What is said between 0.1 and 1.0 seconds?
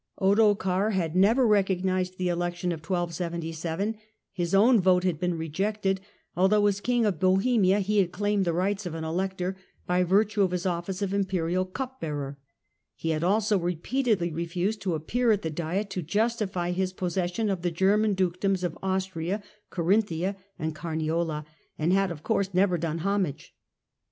Ottokar